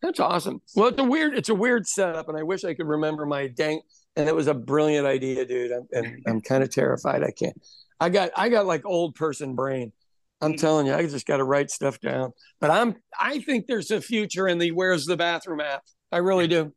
[0.00, 0.62] That's awesome.
[0.74, 3.48] Well, it's a weird, it's a weird setup, and I wish I could remember my
[3.48, 3.82] dang.
[4.16, 5.72] And it was a brilliant idea, dude.
[5.72, 7.54] I'm, and I'm kind of terrified I can't.
[8.00, 9.92] I got I got like old person brain.
[10.40, 12.32] I'm telling you, I just got to write stuff down.
[12.60, 15.82] But I'm I think there's a future in the where's the bathroom app.
[16.12, 16.72] I really do.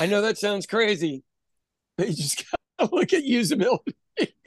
[0.00, 1.22] I know that sounds crazy,
[1.96, 2.44] but you just
[2.78, 3.94] got to look at usability.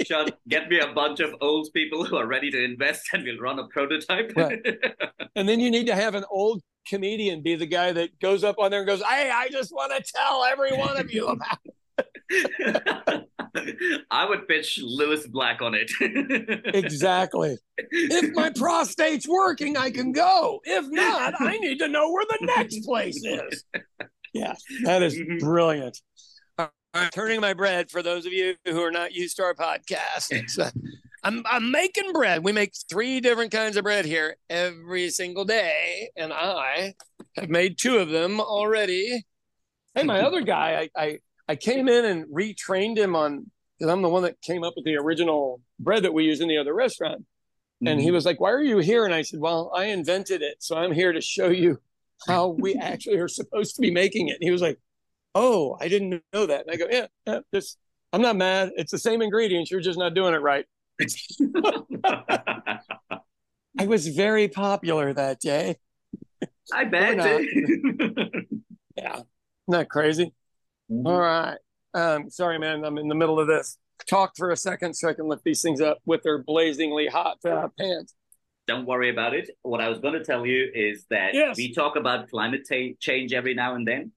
[0.06, 3.38] Sean, get me a bunch of old people who are ready to invest and we'll
[3.38, 4.34] run a prototype.
[4.36, 4.65] Right.
[5.36, 8.56] And then you need to have an old comedian be the guy that goes up
[8.58, 11.60] on there and goes, "Hey, I just want to tell every one of you about."
[14.12, 15.92] I would pitch Lewis Black on it.
[16.76, 17.58] Exactly.
[17.78, 20.60] If my prostate's working, I can go.
[20.64, 23.64] If not, I need to know where the next place is.
[24.34, 25.40] Yeah, that is Mhm.
[25.40, 25.98] brilliant.
[26.58, 29.56] All right, turning my bread for those of you who are not used to our
[29.56, 30.30] podcast.
[30.60, 30.70] Uh,
[31.22, 32.46] I'm I'm making bread.
[32.46, 36.94] We make three different kinds of bread here every single day, and I
[37.36, 39.26] have made two of them already.
[39.94, 44.04] Hey, my other guy, I I, I came in and retrained him on because I'm
[44.04, 46.76] the one that came up with the original bread that we use in the other
[46.76, 47.26] restaurant.
[47.84, 48.16] And he mm-hmm.
[48.16, 49.04] was like, Why are you here?
[49.06, 50.58] And I said, Well, I invented it.
[50.60, 51.80] So I'm here to show you
[52.28, 54.34] how we actually are supposed to be making it.
[54.34, 54.78] And he was like,
[55.34, 56.68] Oh, I didn't know that.
[56.68, 57.78] And I go, Yeah, yeah this,
[58.14, 58.72] I'm not mad.
[58.76, 59.72] It's the same ingredients.
[59.72, 60.66] You're just not doing it right.
[63.80, 65.78] I was very popular that day.
[66.72, 67.42] I bet.
[68.98, 69.22] Yeah.
[69.68, 70.34] Not crazy.
[70.89, 71.58] All right.
[71.93, 72.84] Um, sorry, man.
[72.84, 73.78] I'm in the middle of this.
[74.08, 77.38] Talk for a second so I can lift these things up with their blazingly hot
[77.45, 78.13] uh, pans.
[78.67, 79.49] Don't worry about it.
[79.62, 81.58] What I was going to tell you is that Yes.
[81.58, 84.12] we talk about climate ta- change every now and then.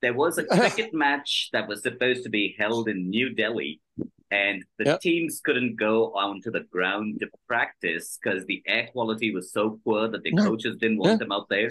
[0.00, 3.80] There was a cricket match that was supposed to be held in New Delhi,
[4.30, 5.00] and the Yep.
[5.00, 10.08] teams couldn't go onto the ground to practice because the air quality was so poor
[10.08, 10.44] that the No.
[10.44, 11.16] coaches didn't want Yeah.
[11.18, 11.70] them out there.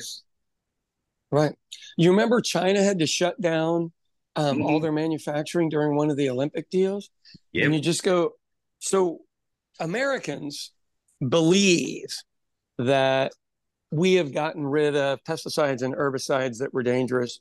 [1.31, 1.53] Right.
[1.97, 3.91] You remember China had to shut down
[4.35, 4.65] um, Mhm.
[4.65, 7.09] all their manufacturing during one of the Olympic deals?
[7.65, 8.33] And you just go,
[8.79, 9.21] so
[9.79, 10.71] Americans
[11.27, 12.15] believe
[12.77, 13.33] that
[13.91, 17.39] we have gotten rid of pesticides and herbicides that were dangerous.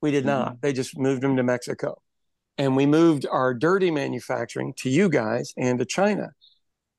[0.00, 0.60] We did not.
[0.60, 2.00] They just moved them to Mexico.
[2.56, 6.32] And we moved our dirty manufacturing to you guys and to China.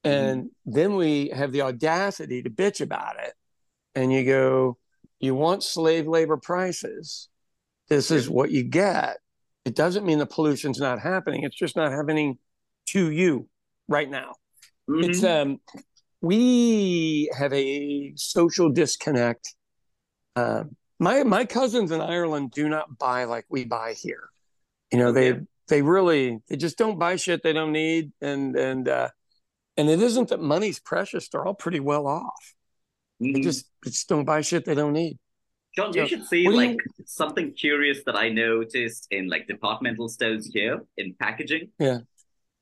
[0.04, 3.34] And then we have the audacity to bitch about it.
[3.95, 4.78] And you go,
[5.19, 7.28] you want slave labor prices.
[7.89, 9.17] This is what you get.
[9.65, 11.43] It doesn't mean the pollution's not happening.
[11.43, 12.37] It's just not happening
[12.87, 13.47] to you
[13.87, 14.35] right now.
[14.89, 15.09] Mhm.
[15.09, 15.59] It's um
[16.21, 19.55] we have a social disconnect.
[20.35, 24.29] Um, my my cousins in Ireland do not buy like we buy here.
[24.91, 25.39] You know, they Yeah.
[25.67, 29.09] they really they just don't buy shit they don't need, and and uh,
[29.77, 32.55] and it isn't that money's precious; they're all pretty well off.
[33.19, 33.43] They Mhm.
[33.43, 35.19] just they just don't buy shit they don't need.
[35.79, 40.09] John, you So, should see like you- something curious that I noticed in like departmental
[40.09, 41.71] stores here in packaging.
[41.79, 41.99] Yeah.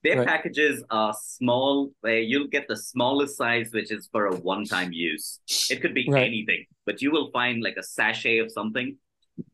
[0.04, 0.28] Their Right.
[0.28, 5.40] packages are small, where you'll get the smallest size, which is for a one-time use.
[5.72, 6.28] It could be Right.
[6.28, 8.98] anything, but you will find like a sachet of something,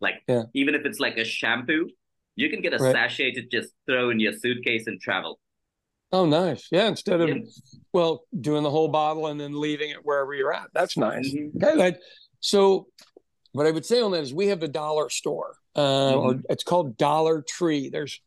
[0.02, 0.44] like Yeah.
[0.54, 1.90] even if it's like a shampoo,
[2.36, 2.92] you can get a Right.
[2.94, 5.40] sachet to just throw in your suitcase and travel.
[6.12, 6.68] Oh, nice.
[6.72, 7.42] Yeah, instead of Yeah.
[7.94, 10.68] well doing the whole bottle and then leaving it wherever you're at.
[10.74, 11.34] That's nice.
[11.34, 11.56] Mhm.
[11.56, 12.02] Okay, that,
[12.42, 12.88] so
[13.54, 16.64] what I would say on that is we have the dollar store, uh, or it's
[16.64, 17.90] called Dollar Tree.
[17.90, 18.20] There's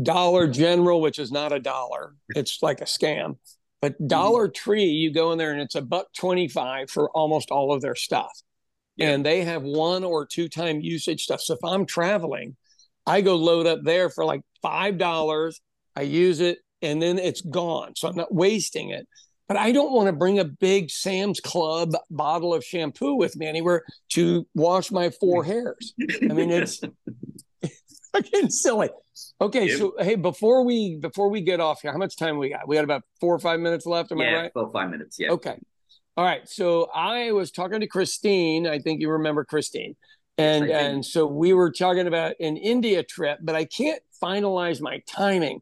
[0.00, 3.36] Dollar General, which is not a dollar; it's like a scam.
[3.80, 7.72] But Dollar Tree, you go in there and it's a buck twenty-five for almost all
[7.72, 8.32] of their stuff,
[8.96, 9.10] Yeah.
[9.10, 11.40] and they have one or two time usage stuff.
[11.40, 12.56] So if I'm traveling,
[13.06, 15.60] I go load up there for like five dollars.
[15.96, 17.94] I use it, and then it's gone.
[17.96, 19.06] So I'm not wasting it
[19.52, 23.46] but I don't want to bring a big Sam's Club bottle of shampoo with me
[23.46, 25.92] anywhere to wash my four hairs.
[26.22, 26.80] I mean, it's
[28.12, 28.88] fucking silly.
[29.42, 29.78] Okay, Yep.
[29.78, 32.66] so hey, before we before we get off here, how much time we got?
[32.66, 34.10] We got about four or five minutes left.
[34.10, 34.52] Am I right?
[34.54, 35.18] for five minutes.
[35.18, 35.32] Yeah.
[35.32, 35.58] Okay.
[36.16, 36.48] All right.
[36.48, 38.66] So I was talking to Christine.
[38.66, 39.96] I think you remember Christine.
[40.38, 45.02] And and so we were talking about an India trip, but I can't finalize my
[45.06, 45.60] timing.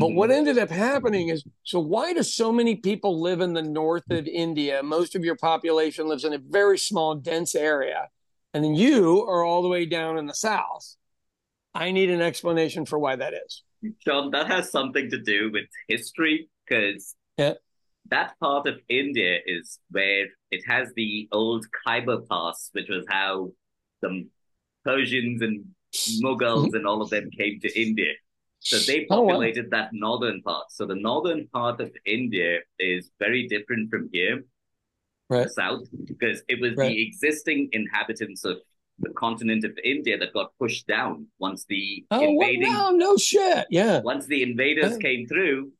[0.00, 0.38] But what mm-hmm.
[0.38, 4.26] ended up happening is so why do so many people live in the north of
[4.26, 4.82] India?
[4.82, 8.08] Most of your population lives in a very small, dense area.
[8.52, 10.96] And then you are all the way down in the south.
[11.74, 13.62] I need an explanation for why that is.
[14.04, 17.54] John, that has something to do with history because Yeah.
[18.06, 23.52] that part of India is where it has the old Khyber Pass, which was how
[24.00, 24.28] the
[24.84, 25.74] Persians and
[26.22, 26.76] Mughals mm-hmm.
[26.76, 28.14] and all of them came to India.
[28.64, 29.26] So they Oh, wow.
[29.28, 30.72] populated that northern part.
[30.72, 34.44] So the northern part of India is very different from here,
[35.28, 35.50] Right.
[35.50, 36.88] south, because it was Right.
[36.88, 38.58] the existing inhabitants of
[39.00, 43.66] the continent of India that got pushed down once the Oh, invading no, no shit.
[43.70, 44.00] Yeah.
[44.00, 44.98] once the invaders Yeah.
[44.98, 45.72] came through,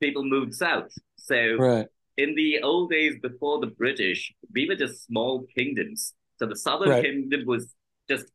[0.00, 0.92] people moved south.
[1.16, 1.88] So Right.
[2.16, 6.14] in the old days before the British, we were just small kingdoms.
[6.38, 7.04] So the southern Right.
[7.04, 7.74] kingdom was
[8.08, 8.30] just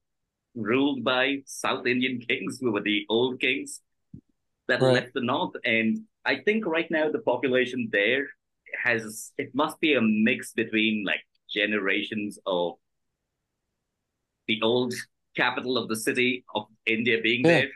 [0.56, 3.82] ruled by South Indian kings, who were the old kings
[4.68, 4.94] that Right.
[4.96, 5.54] left the north.
[5.66, 8.28] And I think right now the population there
[8.84, 12.74] has it must be a mix between like generations of
[14.48, 14.94] the old
[15.36, 17.50] capital of the city of India being Yeah.
[17.62, 17.70] there.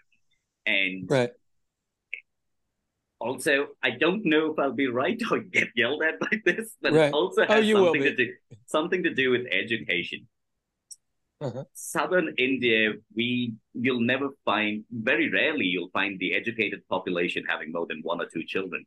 [0.65, 1.31] And Right.
[3.19, 6.93] also, I don't know if I'll be right or get yelled at by this, but
[6.93, 7.09] Right.
[7.09, 8.33] it also Oh, has you something to do
[8.67, 10.27] something to do with education.
[11.39, 11.63] Uh-huh.
[11.73, 17.85] Southern India, we you'll never find very rarely you'll find the educated population having more
[17.87, 18.85] than one or two children.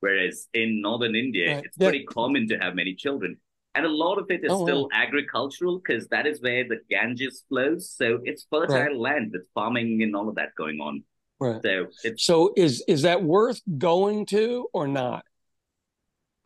[0.00, 1.64] Whereas in northern India, Right.
[1.64, 1.88] it's Yeah.
[1.88, 3.36] pretty common to have many children.
[3.74, 4.64] And a lot of it is Oh, wow.
[4.64, 7.90] still agricultural because that is where the Ganges flows.
[7.90, 8.96] So it's fertile Right.
[8.96, 11.04] land with farming and all of that going on.
[11.38, 11.60] Right.
[11.62, 15.24] So it's So is is that worth going to or not?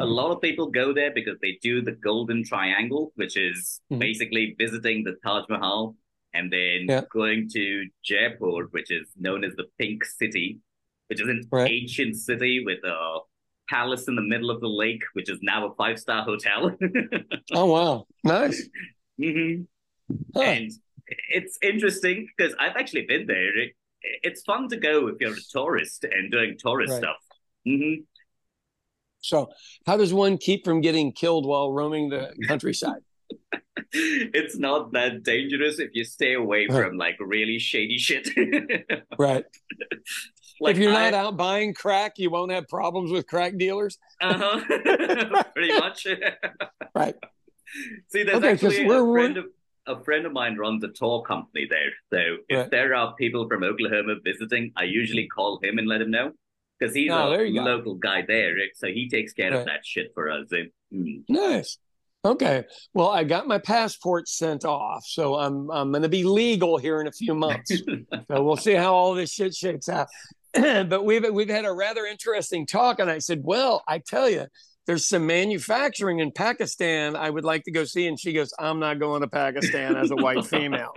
[0.01, 4.01] A lot of people go there because they do the Golden Triangle, which is Mhm.
[4.01, 5.97] basically visiting the Taj Mahal
[6.33, 7.03] and then Yeah.
[7.11, 10.61] going to Jaipur, which is known as the Pink City,
[11.09, 11.71] which is an Right.
[11.71, 13.21] ancient city with a
[13.71, 16.77] palace in the middle of the lake, which is now a five star hotel.
[17.53, 18.07] Oh wow.
[18.25, 18.69] Nice.
[19.19, 19.63] hmm
[20.35, 20.43] Huh.
[20.43, 20.73] And
[21.29, 23.57] it's interesting because I've actually been there.
[23.59, 23.73] It,
[24.23, 27.03] it's fun to go if you're a tourist and doing tourist Right.
[27.03, 27.17] stuff.
[27.65, 27.95] hmm
[29.25, 29.49] So
[29.87, 33.01] how does one keep from getting killed while roaming the countryside?
[33.93, 36.85] it's not that dangerous if you stay away Right.
[36.89, 38.29] from like really shady shit.
[39.19, 39.45] Right.
[40.61, 43.97] like if you're I- not out buying crack, you won't have problems with crack dealers.
[44.21, 45.43] uh-huh.
[45.55, 46.07] pretty much.
[46.95, 47.15] Right.
[48.09, 49.45] See, there's Okay, actually a we're- friend of
[49.87, 51.91] a friend of mine runs a tour company there.
[52.13, 52.71] So if Right.
[52.71, 56.33] there are people from Oklahoma visiting, I usually call him and let him know
[56.85, 57.63] because he's Oh, a you go.
[57.65, 59.61] local guy there, so he takes care Right.
[59.61, 60.49] of that shit for us.
[60.93, 61.23] Mm.
[61.29, 61.79] Nice.
[62.25, 62.65] Okay.
[62.95, 67.01] Well, I got my passport sent off, so I'm I'm going to be legal here
[67.01, 67.71] in a few months.
[68.29, 70.09] so we'll see how all this shit shakes out.
[70.55, 74.47] but we've we've had a rather interesting talk, and I said, well, I tell you,
[74.87, 78.79] there's some manufacturing in Pakistan I would like to go see, and she goes, I'm
[78.81, 80.93] not going to Pakistan as a white female.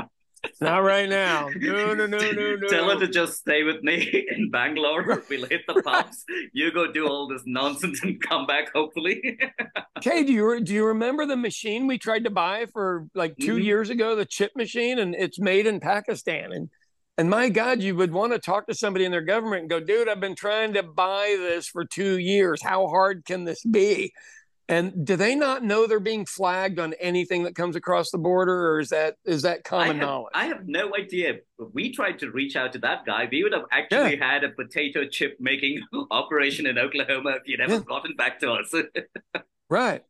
[0.62, 1.50] Not right now.
[1.56, 2.68] No, no, no, no, no.
[2.68, 5.24] Tell her to just stay with me in Bangalore.
[5.30, 6.26] We'll hit the pubs.
[6.52, 9.40] You go do all this nonsense and come back, hopefully.
[9.98, 13.56] Okay, do you do you remember the machine we tried to buy for like 2
[13.56, 13.64] Mhm.
[13.64, 16.70] years ago, the chip machine, and it's made in Pakistan, and
[17.18, 19.80] and my God, you would want to talk to somebody in their government and go,
[19.80, 22.62] dude, I've been trying to buy this for two years.
[22.62, 24.14] How hard can this be?
[24.70, 28.72] And do they not know they're being flagged on anything that comes across the border,
[28.74, 30.32] or is that is that I common have, knowledge?
[30.34, 31.36] I have no idea.
[31.74, 33.30] We tried to reach out to that guy.
[33.32, 37.76] We would have actually had a potato chip making operation in Oklahoma if you'd ever
[37.76, 37.80] Yeah.
[37.88, 38.74] gotten back to us.
[39.70, 40.04] Right.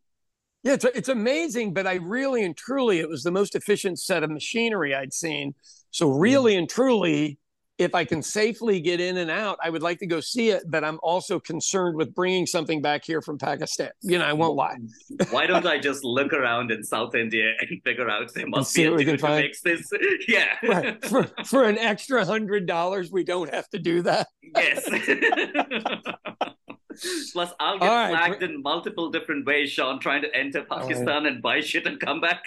[0.63, 4.23] Yeah, it's it's amazing, but I really and truly, it was the most efficient set
[4.23, 5.55] of machinery I'd seen.
[5.91, 6.19] So mm-hmm.
[6.19, 7.39] really and truly,
[7.77, 10.63] if I can safely get in and out, I would like to go see it.
[10.67, 13.91] But I'm also concerned with bringing something back here from Pakistan.
[14.01, 14.77] You know, I won't lie.
[15.29, 18.83] Why don't I just look around in South India and figure out there must see
[18.83, 19.43] be a we can find?
[19.43, 19.87] makes this?
[20.27, 20.55] Yeah.
[20.63, 21.03] Right.
[21.05, 24.27] For for an extra hundred dollars, we don't have to do that.
[24.55, 24.89] Yes.
[27.33, 28.09] Plus, I'll get right.
[28.09, 32.21] flagged in multiple different ways, Sean, trying to enter Pakistan and buy shit and come
[32.21, 32.43] back.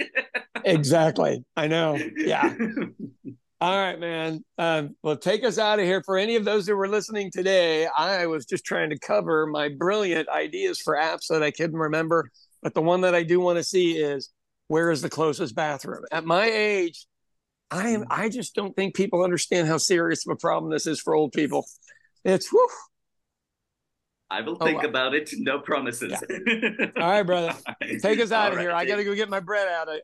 [0.65, 1.45] Exactly.
[1.57, 1.99] I know.
[2.17, 2.55] Yeah.
[3.61, 4.43] All right, man.
[4.57, 6.03] Um, well, take us out of here.
[6.03, 9.69] For any of those who were listening today, I was just trying to cover my
[9.69, 12.31] brilliant ideas for apps that I couldn't remember.
[12.63, 14.31] But the one that I do want to see is
[14.69, 16.05] where is the closest bathroom?
[16.11, 17.07] At my age,
[17.71, 18.07] I am.
[18.09, 21.33] I just don't think people understand how serious of a problem this is for old
[21.33, 21.67] people.
[22.25, 22.69] It's whew.
[24.31, 24.89] I will Oh, think wow.
[24.89, 25.31] about it.
[25.37, 26.13] No promises.
[26.13, 27.55] All right, brother.
[28.01, 28.71] Take us out All of here.
[28.71, 28.79] right.
[28.79, 30.01] I got to go get my bread out of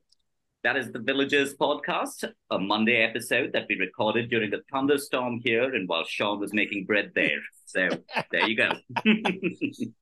[0.62, 5.74] That is the Villagers podcast, a Monday episode that we recorded during a thunderstorm here
[5.74, 7.38] and while Sean was making bread there.
[7.66, 7.88] So
[8.32, 8.70] there you go.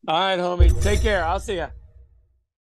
[0.09, 0.83] All right, homie.
[0.83, 1.25] Take care.
[1.25, 1.67] I'll see you.